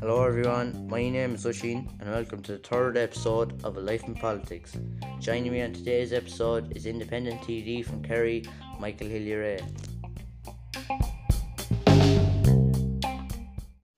[0.00, 4.04] Hello everyone, my name is Oshin and welcome to the third episode of A Life
[4.04, 4.78] in Politics.
[5.20, 8.46] Joining me on today's episode is independent TD from Kerry,
[8.80, 9.60] Michael Healy-Rae.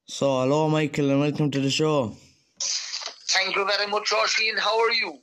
[0.07, 2.17] So, hello Michael and welcome to the show.
[2.59, 4.59] Thank you very much, Oshin.
[4.59, 5.21] How are you?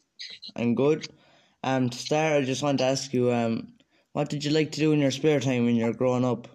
[0.55, 1.09] I'm good.
[1.61, 3.73] Um, to start, I just want to ask you, um,
[4.13, 6.47] what did you like to do in your spare time when you were growing up?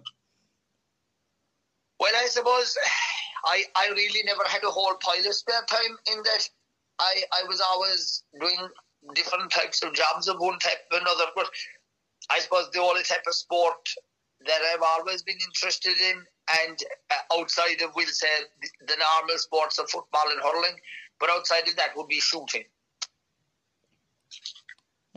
[2.27, 2.77] I suppose
[3.45, 6.49] I, I really never had a whole pile of spare time in that
[6.99, 8.67] I, I was always doing
[9.15, 11.25] different types of jobs of one type or another.
[11.35, 11.47] But
[12.29, 13.87] I suppose the only type of sport
[14.45, 16.23] that I've always been interested in,
[16.65, 16.77] and
[17.11, 18.27] uh, outside of, we'll say,
[18.61, 20.77] the, the normal sports of football and hurling,
[21.19, 22.63] but outside of that would be shooting.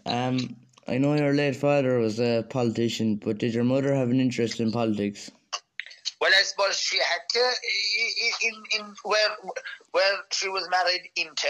[0.07, 0.57] Um,
[0.87, 4.61] I know your late father was a politician, but did your mother have an interest
[4.61, 5.31] in politics?
[6.21, 7.53] Well, I suppose she had to
[8.47, 9.37] in in where
[9.93, 11.49] where she was married into,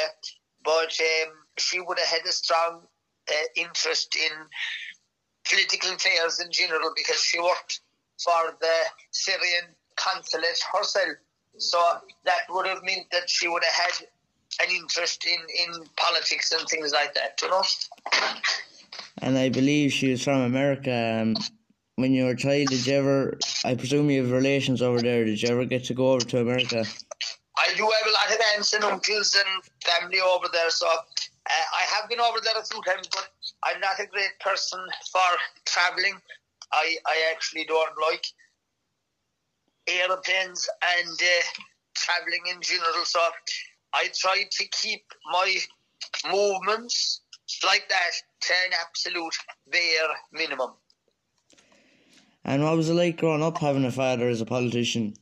[0.64, 2.82] but um, she would have had a strong
[3.28, 4.32] uh, interest in
[5.48, 7.80] political affairs in general because she worked
[8.22, 8.76] for the
[9.10, 11.16] Syrian consulate herself.
[11.58, 11.78] So
[12.24, 14.06] that would have meant that she would have had
[14.62, 17.62] an interest in, in politics and things like that, you know.
[19.22, 21.20] And I believe she was from America.
[21.22, 21.36] Um,
[22.00, 23.38] when you were a child, did you ever?
[23.64, 25.24] I presume you have relations over there.
[25.24, 26.84] Did you ever get to go over to America?
[27.58, 30.98] I do have a lot of aunts and uncles and family over there, so uh,
[31.50, 33.08] I have been over there a few times.
[33.08, 33.28] But
[33.62, 34.80] I'm not a great person
[35.12, 35.30] for
[35.66, 36.14] traveling.
[36.72, 38.24] I I actually don't like
[39.86, 41.42] aeroplanes and uh,
[41.94, 43.04] traveling in general.
[43.04, 43.20] So
[43.92, 45.56] I try to keep my
[46.30, 47.22] movements
[47.64, 49.36] like that to an absolute
[49.70, 50.70] bare minimum.
[52.44, 55.14] And what was it like growing up having a father as a politician?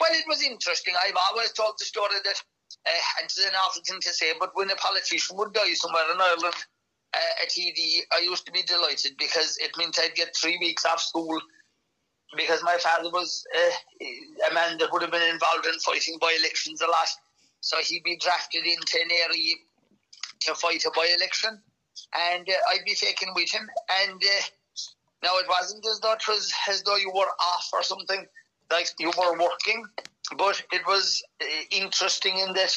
[0.00, 0.94] Well, it was interesting.
[1.04, 2.42] I've always told the story that,
[2.86, 6.04] uh, and it's an awful thing to say, but when a politician would die somewhere
[6.12, 6.54] in Ireland,
[7.14, 10.84] uh, at TD, I used to be delighted because it meant I'd get three weeks
[10.84, 11.40] off school
[12.36, 14.06] because my father was uh,
[14.50, 17.08] a man that would have been involved in fighting by elections a lot.
[17.60, 19.54] So he'd be drafted into an area
[20.40, 21.60] to fight a by election,
[22.32, 23.68] and uh, I'd be taken with him.
[24.02, 24.42] And uh,
[25.22, 28.26] now it wasn't as though was as though you were off or something,
[28.70, 29.84] like you were working,
[30.36, 32.74] but it was uh, interesting in that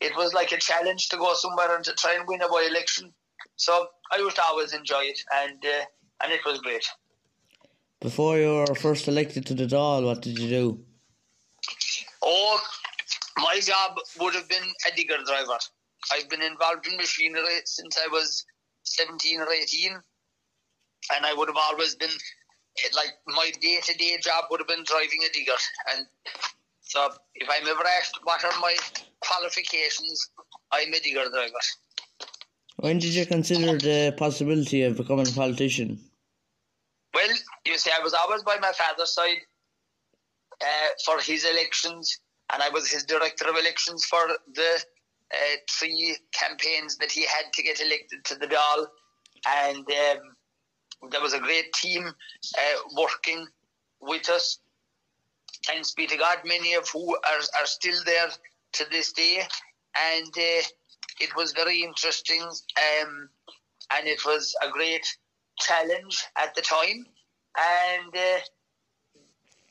[0.00, 2.66] it was like a challenge to go somewhere and to try and win a by
[2.70, 3.12] election.
[3.56, 5.84] So I used to always enjoy it, and uh,
[6.22, 6.84] and it was great.
[8.00, 10.80] Before you were first elected to the Dáil, what did you do?
[12.22, 12.60] Oh,
[13.38, 15.58] my job would have been a digger driver.
[16.12, 18.44] I've been involved in machinery since I was
[18.84, 19.98] 17 or 18,
[21.14, 22.10] and I would have always been
[22.94, 25.60] like my day to day job would have been driving a digger.
[25.94, 26.06] And
[26.80, 28.76] so, if I'm ever asked what are my
[29.20, 30.30] qualifications,
[30.72, 31.64] I'm a digger driver.
[32.76, 35.98] When did you consider the possibility of becoming a politician?
[37.14, 37.28] Well,
[37.64, 39.38] you see, I was always by my father's side
[40.60, 42.20] uh, for his elections,
[42.52, 44.20] and I was his director of elections for
[44.54, 44.84] the
[45.32, 48.86] uh, three campaigns that he had to get elected to the Dáil,
[49.48, 50.35] and um,
[51.10, 53.46] there was a great team uh, working
[54.00, 54.58] with us.
[55.66, 58.28] Thanks be to God, many of who are, are still there
[58.72, 59.42] to this day,
[60.12, 60.62] and uh,
[61.20, 63.28] it was very interesting, um,
[63.96, 65.06] and it was a great
[65.58, 67.06] challenge at the time,
[67.56, 68.40] and uh,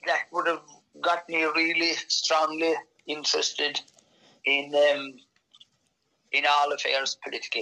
[0.07, 0.63] that would have
[1.01, 2.73] got me really strongly
[3.07, 3.79] interested
[4.45, 5.13] in um,
[6.31, 7.61] in all affairs political.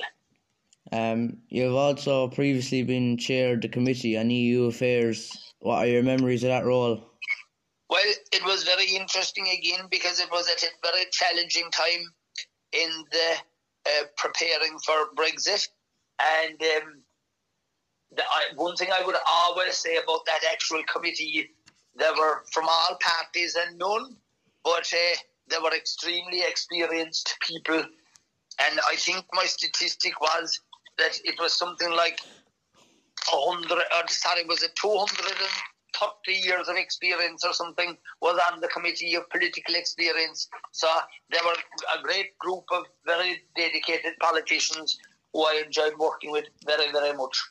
[0.93, 5.31] Um, you've also previously been chaired the committee on EU affairs.
[5.57, 7.09] What are your memories of that role?
[7.89, 12.13] Well, it was very interesting again because it was at a very challenging time
[12.73, 13.35] in the
[13.87, 15.67] uh, preparing for Brexit,
[16.19, 17.01] and um,
[18.15, 21.50] the, I, one thing I would always say about that actual committee,
[21.97, 24.15] they were from all parties and none,
[24.63, 27.83] but uh, they were extremely experienced people.
[28.63, 30.59] And I think my statistic was
[30.98, 32.19] that it was something like
[33.31, 38.68] a hundred, or sorry, was it 230 years of experience or something was on the
[38.68, 40.48] committee of political experience.
[40.72, 40.88] So
[41.30, 41.56] there were
[42.00, 44.98] a great group of very dedicated politicians
[45.34, 47.42] who I enjoyed working with very, very much.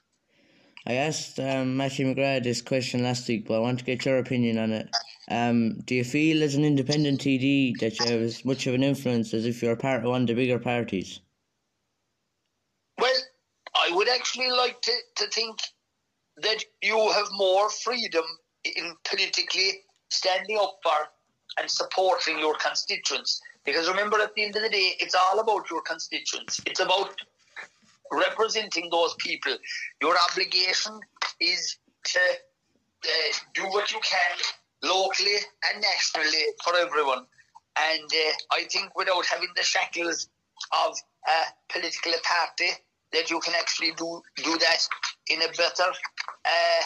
[0.84, 4.18] I asked um, Matthew McGrath this question last week, but I want to get your
[4.18, 4.88] opinion on it.
[5.30, 8.82] Um, do you feel, as an independent TD, that you have as much of an
[8.82, 11.20] influence as if you're part of one of the bigger parties?
[13.82, 15.58] I would actually like to, to think
[16.36, 18.24] that you have more freedom
[18.64, 20.92] in politically standing up for
[21.58, 23.40] and supporting your constituents.
[23.64, 26.60] Because remember, at the end of the day, it's all about your constituents.
[26.66, 27.14] It's about
[28.10, 29.56] representing those people.
[30.00, 31.00] Your obligation
[31.40, 32.20] is to
[33.04, 33.08] uh,
[33.54, 34.38] do what you can
[34.82, 35.36] locally
[35.70, 37.26] and nationally for everyone.
[37.78, 40.28] And uh, I think without having the shackles
[40.86, 40.96] of
[41.26, 42.70] a political party,
[43.12, 44.88] that you can actually do do that
[45.28, 45.90] in a better
[46.44, 46.82] uh,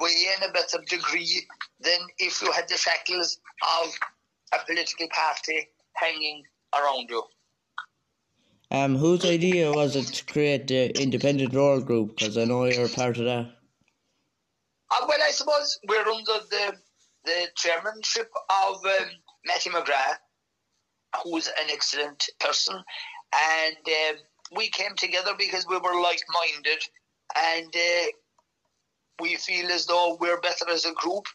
[0.00, 1.46] way, in a better degree
[1.80, 3.38] than if you had the shackles
[3.80, 3.92] of
[4.54, 6.42] a political party hanging
[6.74, 7.22] around you.
[8.70, 12.16] Um, whose idea was it to create the independent rural group?
[12.16, 13.46] Because I know you're part of that.
[14.90, 16.72] Uh, well, I suppose we're under the
[17.24, 18.30] the chairmanship
[18.68, 19.08] of um,
[19.44, 20.18] Matthew McGrath,
[21.24, 24.18] who's an excellent person, and uh,
[24.54, 26.82] we came together because we were like minded,
[27.36, 28.06] and uh,
[29.20, 31.26] we feel as though we're better as a group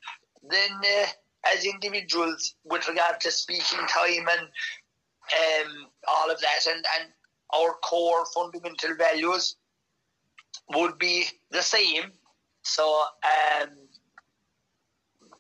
[0.49, 1.07] than uh,
[1.53, 4.47] as individuals with regard to speaking time and
[5.33, 7.11] um, all of that, and and
[7.53, 9.55] our core fundamental values
[10.73, 12.11] would be the same.
[12.63, 13.03] So
[13.61, 13.69] um,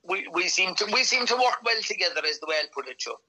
[0.03, 2.87] we we seem to we seem to work well together, is the way I'll put
[2.89, 3.19] it, Joe.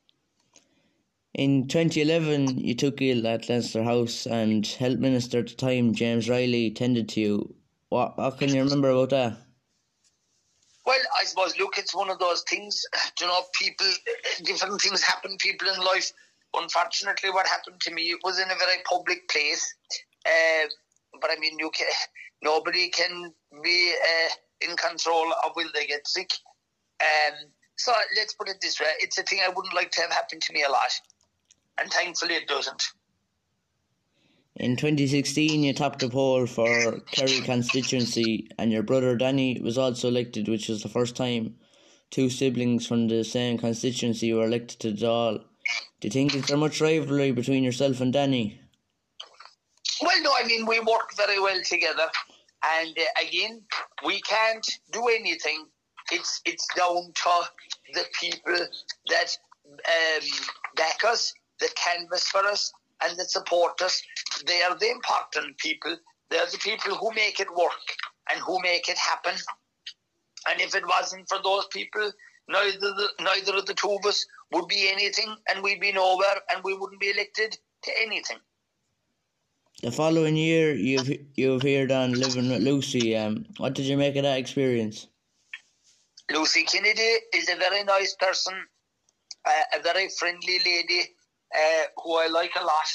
[1.34, 6.29] In 2011, you took ill at Leinster House, and Health Minister at the time, James
[6.29, 7.55] Reilly, tended to you.
[7.88, 9.38] What, what can you remember about that?
[10.84, 12.84] Well, I suppose, look, it's one of those things,
[13.20, 13.87] you know, people,
[14.44, 16.12] different things happen, people in life.
[16.52, 19.75] Unfortunately, what happened to me was in a very public place.
[20.26, 20.69] Uh,
[21.19, 21.87] but I mean, you can,
[22.43, 23.32] nobody can
[23.62, 26.31] be uh, in control of will they get sick.
[27.00, 30.12] Um, so let's put it this way: it's a thing I wouldn't like to have
[30.12, 30.93] happen to me a lot
[31.78, 32.82] and thankfully it doesn't.
[34.56, 40.08] In 2016, you topped the poll for Kerry constituency, and your brother Danny was also
[40.08, 41.56] elected, which was the first time
[42.10, 45.44] two siblings from the same constituency were elected to the Dáil.
[46.00, 48.60] Do you think is there much rivalry between yourself and Danny?
[50.02, 52.08] Well, no, I mean, we work very well together,
[52.78, 53.62] and uh, again,
[54.04, 55.66] we can't do anything.
[56.10, 57.30] It's it's down to
[57.94, 58.66] the people
[59.08, 60.28] that um,
[60.76, 61.32] back us
[61.62, 62.73] that canvas for us
[63.03, 64.03] and that support us.
[64.47, 65.97] They are the important people.
[66.31, 67.87] They are the people who make it work
[68.31, 69.35] and who make it happen.
[70.49, 72.12] And if it wasn't for those people,
[72.49, 76.41] neither the, neither of the two of us would be anything, and we'd be nowhere,
[76.53, 78.38] and we wouldn't be elected to anything.
[79.82, 83.17] The following year, you've you appeared on Livin' with Lucy.
[83.17, 85.09] Um, what did you make of that experience?
[86.31, 88.55] Lucy Kennedy is a very nice person,
[89.44, 91.14] uh, a very friendly lady,
[91.54, 92.88] uh, who I like a lot,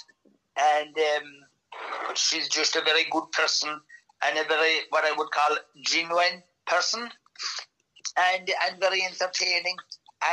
[0.57, 3.69] and um, she's just a very good person
[4.25, 7.09] and a very what I would call genuine person,
[8.17, 9.75] and and very entertaining.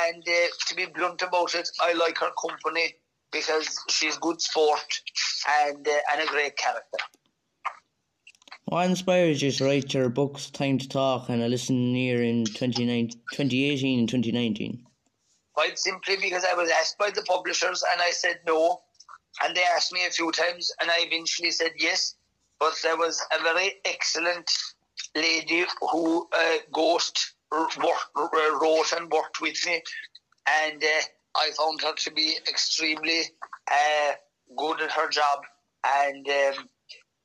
[0.07, 2.95] And uh, to be blunt about it, I like her company
[3.31, 5.01] because she's good sport
[5.67, 6.99] and uh, and a great character.
[8.67, 12.47] What inspired you to write your books Time to Talk and a Listen Near in
[12.47, 14.87] 2018 and 2019?
[15.55, 18.83] Quite simply because I was asked by the publishers and I said no.
[19.43, 22.15] And they asked me a few times and I eventually said yes.
[22.61, 24.51] But there was a very excellent
[25.15, 29.83] lady who uh, Ghost wrote and worked with me.
[30.65, 31.03] And uh,
[31.37, 33.23] I found her to be extremely
[33.71, 34.13] uh,
[34.57, 35.41] good at her job.
[35.85, 36.69] And um,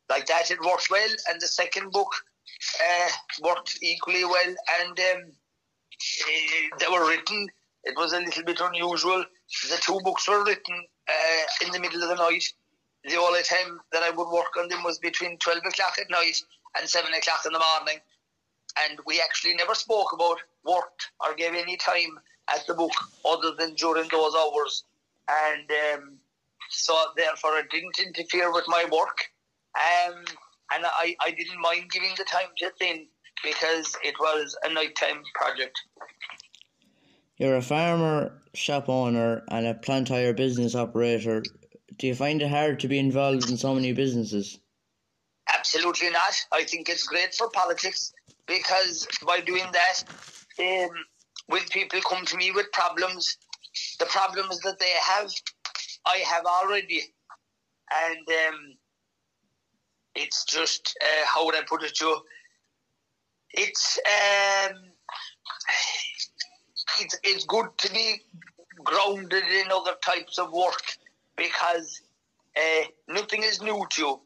[0.09, 1.09] like that, it worked well.
[1.29, 2.11] And the second book
[2.81, 3.09] uh,
[3.41, 4.55] worked equally well.
[4.81, 5.31] And um,
[5.93, 7.47] eh, they were written
[7.83, 9.23] it was a little bit unusual.
[9.69, 12.43] The two books were written uh, in the middle of the night.
[13.05, 16.41] The only time that I would work on them was between 12 o'clock at night
[16.77, 18.01] and 7 o'clock in the morning.
[18.87, 22.19] And we actually never spoke about work or gave any time
[22.53, 22.91] at the book
[23.25, 24.83] other than during those hours.
[25.29, 26.17] And um,
[26.69, 29.17] so, therefore, it didn't interfere with my work.
[29.75, 30.25] Um,
[30.73, 33.07] and I, I didn't mind giving the time to thin
[33.43, 35.79] because it was a nighttime project.
[37.39, 41.41] You're a farmer, shop owner, and a plant hire business operator.
[41.95, 44.59] Do you find it hard to be involved in so many businesses?
[45.51, 46.35] Absolutely not.
[46.51, 48.11] I think it's great for politics
[48.45, 50.03] because by doing that,
[50.59, 50.89] um,
[51.47, 53.37] when people come to me with problems,
[53.99, 55.31] the problems that they have,
[56.05, 57.03] I have already.
[58.05, 58.59] And um,
[60.13, 62.21] it's just, uh, how would I put it, Joe?
[63.53, 63.97] It's.
[64.05, 64.75] Um,
[66.99, 68.21] it's, it's good to be
[68.83, 70.81] grounded in other types of work
[71.35, 72.01] because
[72.57, 74.21] uh, nothing is new to you.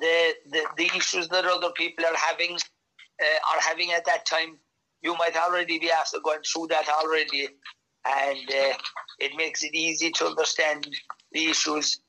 [0.00, 4.58] The, the, the issues that other people are having uh, are having at that time
[5.02, 7.48] you might already be after going through that already,
[8.04, 8.76] and uh,
[9.18, 10.88] it makes it easy to understand
[11.32, 12.00] the issues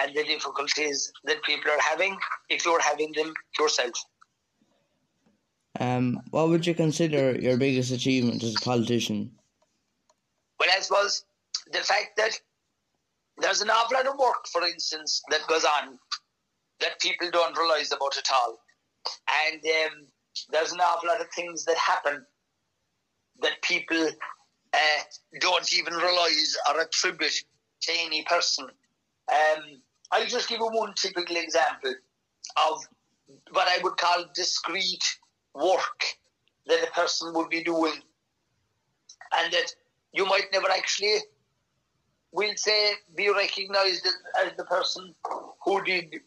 [0.00, 2.16] and the difficulties that people are having
[2.50, 3.92] if you're having them yourself.
[5.80, 9.30] Um, what would you consider your biggest achievement as a politician?
[10.58, 11.24] Well, I suppose
[11.72, 12.38] the fact that
[13.38, 15.98] there's an awful lot of work, for instance, that goes on
[16.80, 18.58] that people don't realise about at all.
[19.50, 20.06] And um,
[20.50, 22.24] there's an awful lot of things that happen
[23.40, 24.08] that people
[24.72, 27.44] uh, don't even realise or attribute
[27.82, 28.66] to any person.
[29.30, 29.80] Um,
[30.10, 31.94] I'll just give you one typical example
[32.68, 32.84] of
[33.52, 35.02] what I would call discreet
[35.58, 36.04] work
[36.66, 38.00] that a person would be doing,
[39.36, 39.74] and that
[40.12, 41.16] you might never actually,
[42.32, 44.06] will say, be recognised
[44.42, 45.14] as, the person
[45.64, 46.20] who did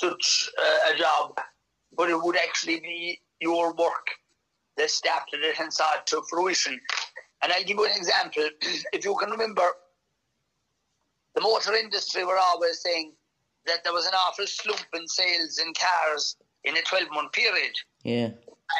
[0.00, 0.50] such
[0.92, 1.38] a job,
[1.96, 4.06] but it would actually be your work
[4.76, 6.80] that started it and saw it to fruition.
[7.42, 8.48] And I'll give you an example.
[8.92, 9.68] if you can remember,
[11.34, 13.12] the motor industry were always saying
[13.66, 17.74] that there was an awful slump in sales in cars in a 12 month period.
[18.02, 18.30] Yeah.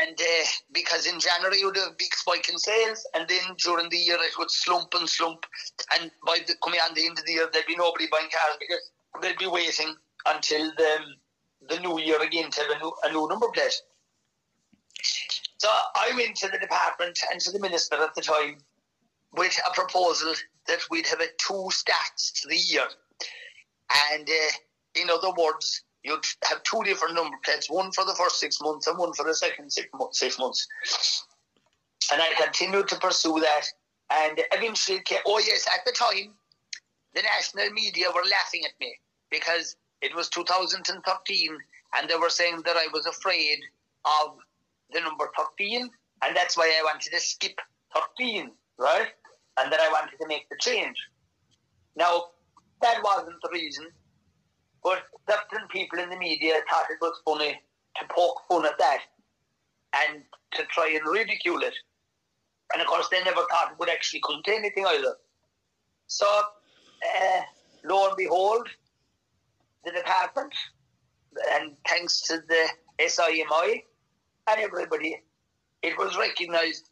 [0.00, 3.56] And uh, because in January you would have a big spike in sales, and then
[3.58, 5.44] during the year it would slump and slump.
[5.94, 8.56] And by the coming on the end of the year, there'd be nobody buying cars
[8.58, 9.94] because they'd be waiting
[10.26, 10.96] until the,
[11.68, 13.74] the new year again to have a new, a new number plate.
[15.58, 18.58] So I went to the department and to the minister at the time
[19.32, 20.34] with a proposal
[20.66, 22.86] that we'd have a two stats to the year.
[24.14, 28.40] And uh, in other words, you'd have two different number plates, one for the first
[28.40, 30.66] six months and one for the second six, six months.
[32.12, 33.66] And I continued to pursue that.
[34.10, 36.34] And eventually, came, oh yes, at the time,
[37.14, 38.94] the national media were laughing at me
[39.30, 41.58] because it was 2013
[41.94, 43.58] and they were saying that I was afraid
[44.04, 44.36] of
[44.92, 45.88] the number 13
[46.24, 47.58] and that's why I wanted to skip
[48.18, 49.08] 13, right?
[49.58, 50.96] And that I wanted to make the change.
[51.96, 52.24] Now,
[52.80, 53.86] that wasn't the reason
[54.82, 57.60] but certain people in the media thought it was funny
[57.96, 59.00] to poke fun at that
[60.08, 60.22] and
[60.54, 61.74] to try and ridicule it.
[62.72, 65.14] And of course, they never thought it would actually contain anything either.
[66.06, 67.40] So, uh,
[67.84, 68.68] lo and behold,
[69.84, 70.54] the department,
[71.54, 72.68] and thanks to the
[73.08, 73.84] SIMI
[74.48, 75.22] and everybody,
[75.82, 76.90] it was recognised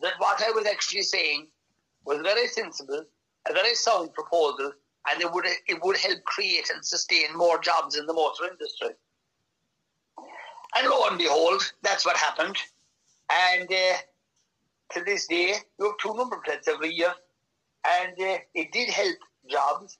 [0.00, 1.48] that what I was actually saying
[2.04, 3.04] was very sensible,
[3.48, 4.72] a very sound proposal,
[5.08, 8.90] and it would it would help create and sustain more jobs in the motor industry.
[10.76, 12.56] And lo and behold, that's what happened.
[13.52, 13.96] And uh,
[14.92, 17.12] to this day, you have two number plates every year,
[17.86, 19.16] and uh, it did help
[19.48, 19.98] jobs,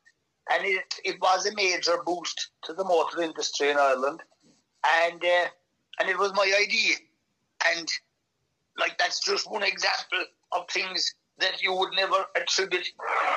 [0.52, 4.20] and it it was a major boost to the motor industry in Ireland,
[5.02, 5.46] and uh,
[5.98, 6.96] and it was my idea,
[7.74, 7.88] and
[8.78, 12.86] like that's just one example of things that you would never attribute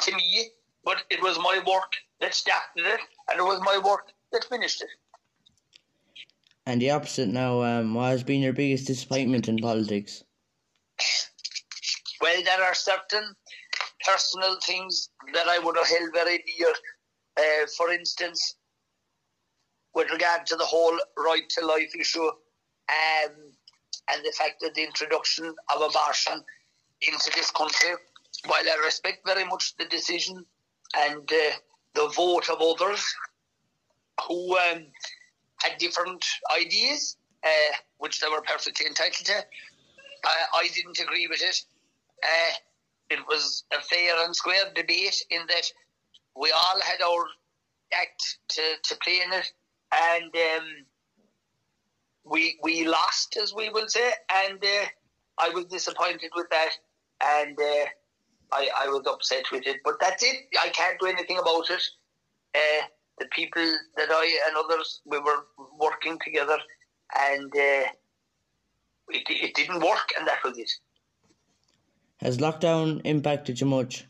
[0.01, 0.49] to me
[0.83, 2.99] but it was my work that started it,
[3.29, 4.89] and it was my work that finished it.
[6.65, 10.23] And the opposite now, um, what has been your biggest disappointment in politics?
[12.21, 13.35] Well, there are certain
[14.05, 16.73] personal things that I would have held very dear.
[17.37, 18.55] Uh, for instance,
[19.93, 23.33] with regard to the whole right to life issue um,
[24.09, 26.43] and the fact that the introduction of abortion
[27.01, 27.91] into this country,
[28.45, 30.45] while I respect very much the decision
[30.97, 31.55] and uh,
[31.95, 33.03] the vote of others
[34.27, 34.85] who um,
[35.57, 36.23] had different
[36.55, 39.37] ideas, uh, which they were perfectly entitled to.
[39.37, 41.61] Uh, I didn't agree with it.
[42.23, 42.53] Uh,
[43.09, 45.71] it was a fair and square debate in that
[46.35, 47.25] we all had our
[47.93, 49.51] act to, to play in it,
[49.91, 50.67] and um,
[52.23, 54.11] we we lost, as we will say,
[54.47, 54.85] and uh,
[55.37, 56.71] I was disappointed with that,
[57.21, 57.85] and uh,
[58.53, 59.77] I, I was upset with it.
[59.83, 60.47] But that's it.
[60.61, 61.83] I can't do anything about it.
[62.55, 62.85] Uh,
[63.19, 63.63] the people
[63.97, 65.45] that I and others, we were
[65.79, 66.57] working together
[67.15, 67.85] and uh,
[69.09, 70.71] it, it didn't work and that was it.
[72.17, 74.05] Has lockdown impacted you much?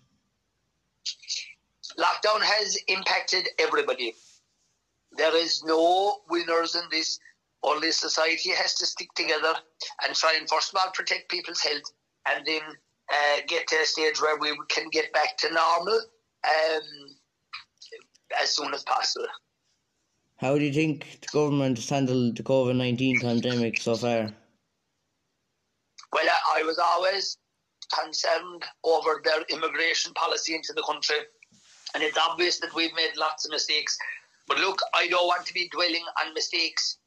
[1.98, 4.14] Lockdown has impacted everybody.
[5.16, 7.20] There is no winners in this.
[7.62, 9.54] Only society has to stick together
[10.06, 11.84] and try and first of all protect people's health
[12.28, 12.62] and then
[13.12, 16.00] uh, get to a stage where we can get back to normal
[16.46, 16.82] um,
[18.42, 19.28] as soon as possible.
[20.38, 24.34] How do you think the government has handled the COVID 19 pandemic so far?
[26.12, 27.38] Well, I, I was always
[27.94, 31.18] concerned over their immigration policy into the country,
[31.94, 33.98] and it's obvious that we've made lots of mistakes.
[34.48, 36.98] But look, I don't want to be dwelling on mistakes.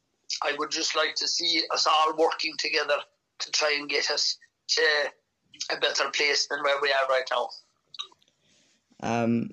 [0.43, 2.97] I would just like to see us all working together
[3.41, 4.39] to try and get us
[4.69, 4.83] to
[5.71, 7.49] a better place than where we are right now.
[9.03, 9.51] Um,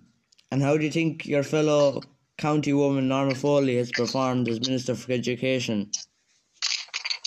[0.52, 2.02] and how do you think your fellow
[2.38, 5.90] county woman Norma Foley has performed as Minister for Education?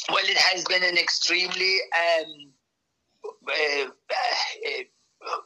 [0.08, 1.78] Well, it has been an extremely,
[2.20, 2.52] um,
[3.48, 5.36] uh, uh,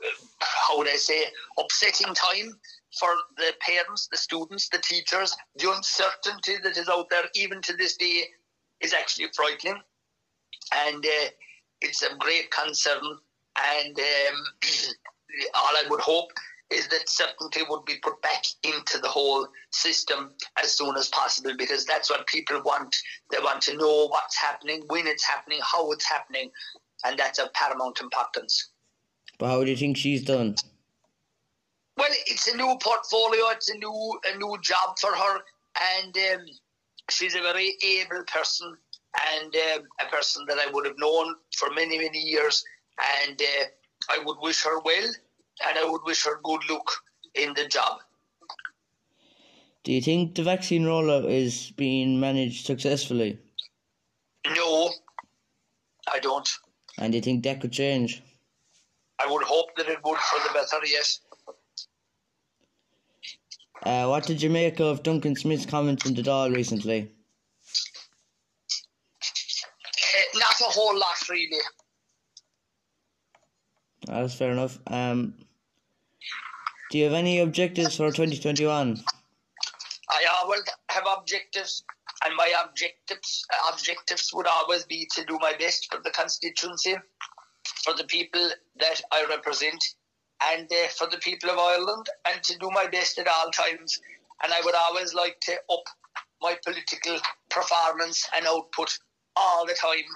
[0.41, 1.25] how would I say,
[1.59, 2.53] upsetting time
[2.99, 5.35] for the parents, the students, the teachers.
[5.57, 8.25] The uncertainty that is out there, even to this day,
[8.81, 9.81] is actually frightening.
[10.75, 11.29] And uh,
[11.81, 13.03] it's a great concern.
[13.57, 14.37] And um,
[15.55, 16.31] all I would hope
[16.71, 20.33] is that certainty would be put back into the whole system
[20.63, 22.95] as soon as possible because that's what people want.
[23.31, 26.51] They want to know what's happening, when it's happening, how it's happening,
[27.05, 28.71] and that's of paramount importance.
[29.39, 30.55] But how do you think she's done?
[31.97, 33.49] Well, it's a new portfolio.
[33.51, 35.41] It's a new a new job for her,
[36.03, 36.47] and um,
[37.11, 38.77] she's a very able person
[39.33, 42.65] and uh, a person that I would have known for many many years,
[43.25, 43.65] and uh,
[44.11, 45.11] I would wish her well
[45.67, 46.91] and I would wish her good luck
[47.35, 48.01] in the job.
[49.85, 53.39] Do you think the vaccine rollout is being managed successfully?
[54.55, 54.91] No,
[56.13, 56.49] I don't.
[56.99, 58.23] And do you think that could change?
[59.19, 61.21] I would hope that it would for the better, yes.
[63.83, 67.11] Uh, what did you make of Duncan Smith's comments in the Dáil recently?
[69.23, 71.61] Uh, not a whole lot, really.
[74.07, 74.79] That's fair enough.
[74.87, 75.35] Um,
[76.91, 79.03] do you have any objectives for 2021?
[80.09, 81.85] I always have objectives,
[82.25, 86.97] and my objectives objectives would always be to do my best for the constituency,
[87.85, 88.51] for the people
[88.81, 89.83] that I represent,
[90.43, 94.01] and uh, for the people of Ireland, and to do my best at all times.
[94.43, 95.85] And I would always like to up
[96.43, 97.19] my political
[97.51, 98.99] performance and output
[99.37, 100.09] all the time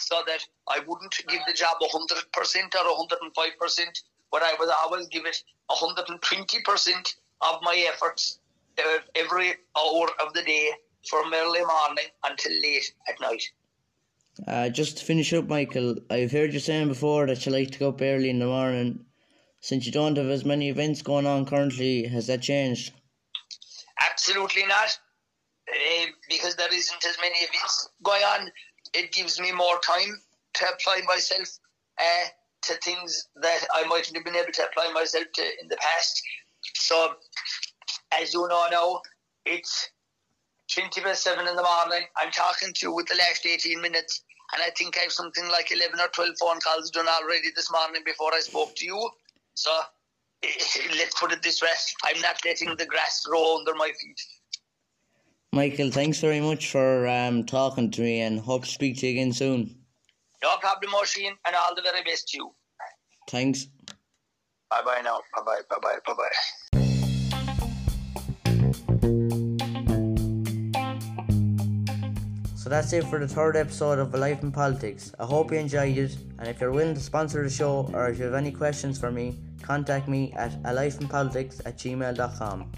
[0.00, 5.26] so that I wouldn't give the job 100% or 105%, but I would always give
[5.26, 8.38] it 120% of my efforts
[8.78, 8.82] uh,
[9.14, 10.70] every hour of the day
[11.08, 13.42] from early morning until late at night.
[14.46, 17.78] Uh, just to finish up, Michael, I've heard you saying before that you like to
[17.78, 19.04] go up early in the morning.
[19.60, 22.92] Since you don't have as many events going on currently, has that changed?
[24.00, 24.96] Absolutely not,
[25.68, 28.52] uh, because there isn't as many events going on.
[28.94, 30.20] It gives me more time
[30.54, 31.48] to apply myself
[31.98, 32.28] uh,
[32.62, 36.22] to things that I mightn't have been able to apply myself to in the past.
[36.74, 37.14] So,
[38.20, 39.00] as you know now,
[39.44, 39.88] it's
[40.74, 42.06] 20 past 7 in the morning.
[42.16, 44.22] I'm talking to you with the last 18 minutes,
[44.52, 47.70] and I think I have something like 11 or 12 phone calls done already this
[47.70, 49.10] morning before I spoke to you.
[49.54, 49.70] So,
[50.96, 51.68] let's put it this way
[52.04, 54.20] I'm not letting the grass grow under my feet.
[55.52, 59.12] Michael, thanks very much for um, talking to me and hope to speak to you
[59.12, 59.74] again soon.
[60.42, 62.54] No problem, Oisin, and all the very best to you.
[63.28, 63.66] Thanks.
[64.70, 65.20] Bye bye now.
[65.34, 65.60] Bye bye.
[65.70, 65.98] Bye bye.
[66.06, 66.58] Bye bye.
[72.54, 75.10] So that's it for the third episode of A Life in Politics.
[75.18, 78.18] I hope you enjoyed it, and if you're willing to sponsor the show or if
[78.18, 82.70] you have any questions for me, contact me at alifeinpolitics at gmail.com.